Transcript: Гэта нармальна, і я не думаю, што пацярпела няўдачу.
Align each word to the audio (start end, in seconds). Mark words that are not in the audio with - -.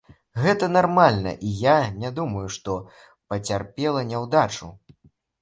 Гэта 0.43 0.69
нармальна, 0.75 1.33
і 1.49 1.53
я 1.65 1.75
не 2.05 2.11
думаю, 2.21 2.47
што 2.57 2.79
пацярпела 3.35 4.01
няўдачу. 4.15 4.73